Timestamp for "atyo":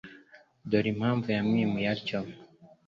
1.95-2.19